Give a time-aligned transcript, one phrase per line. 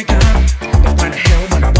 [0.00, 1.79] me God, what the hell when I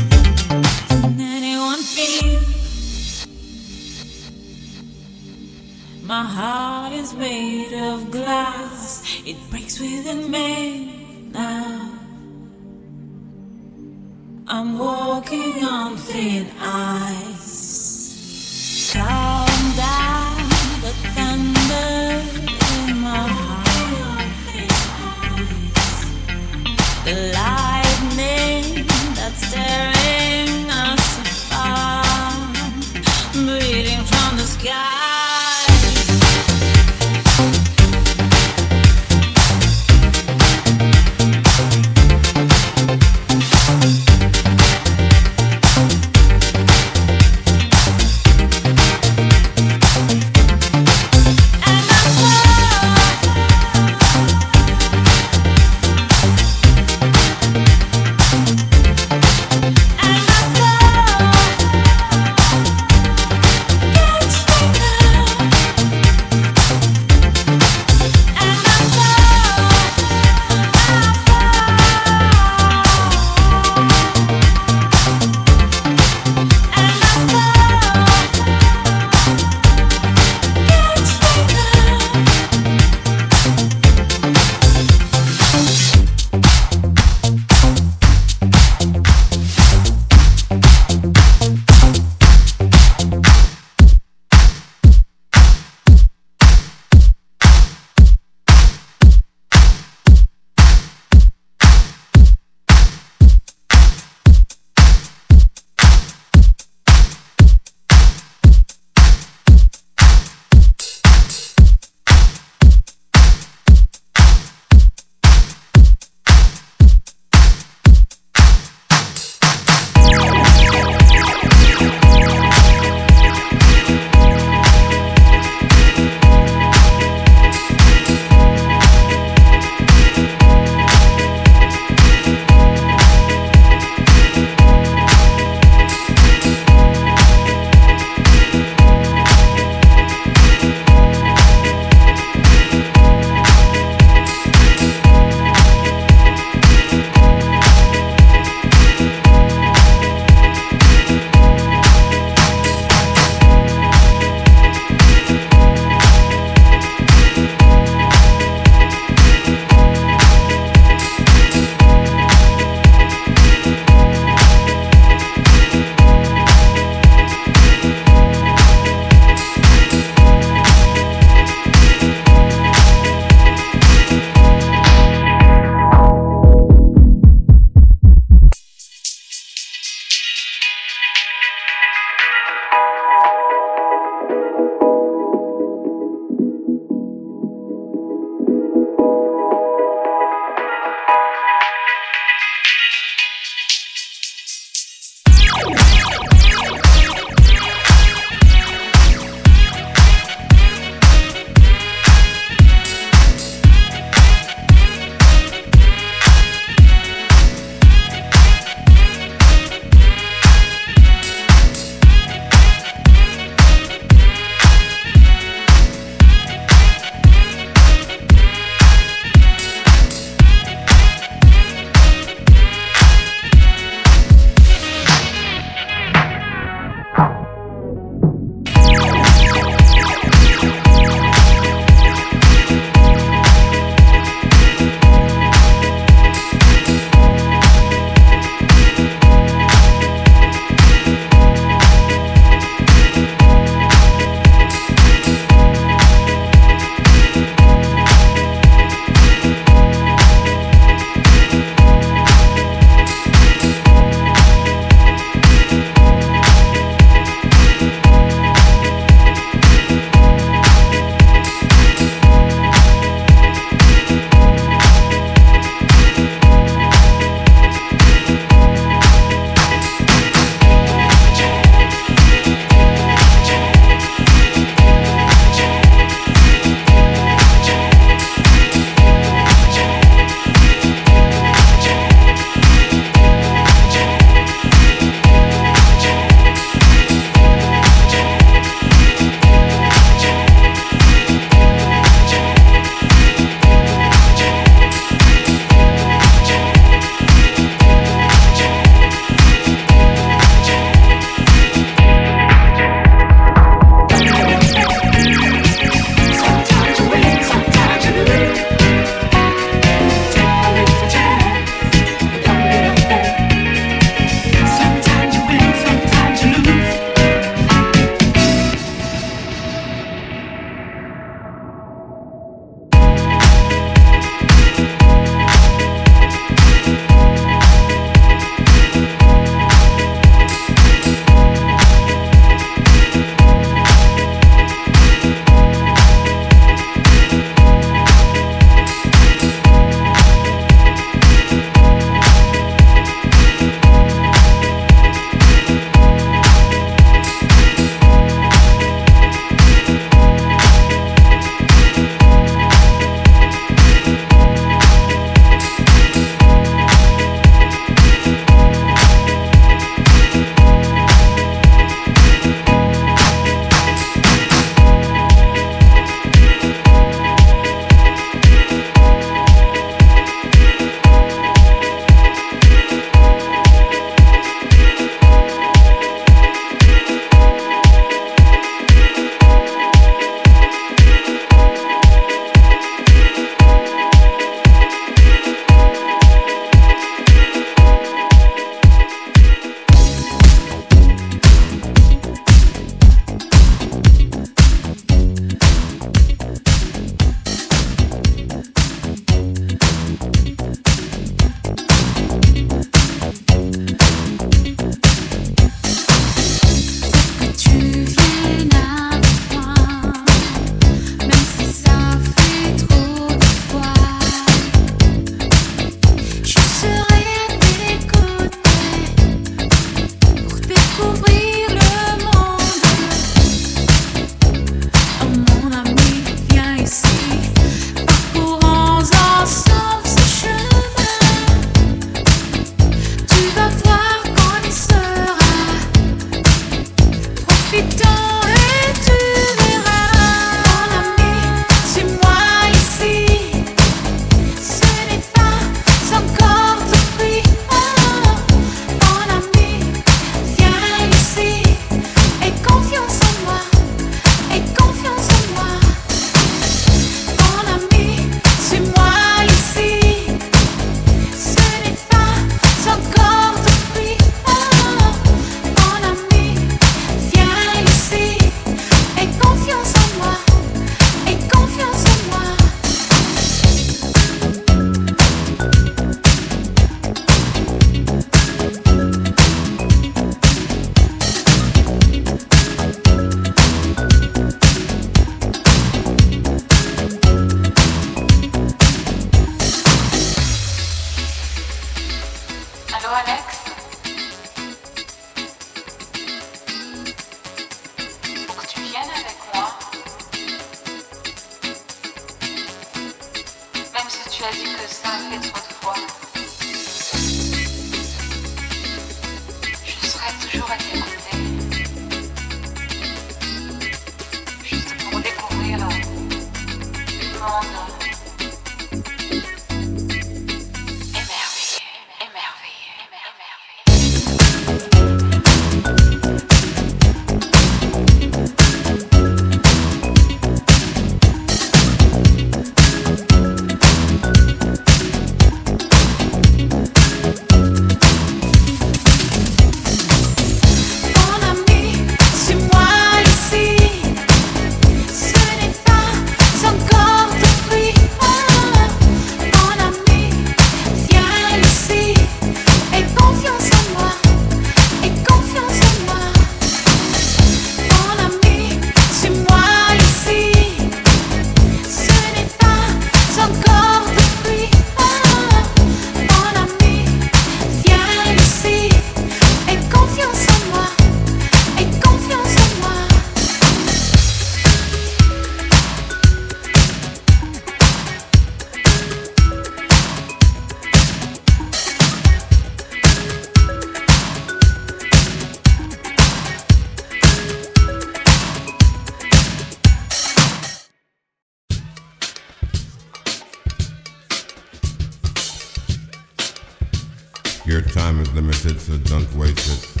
[597.63, 600.00] Your time is limited, so don't waste it.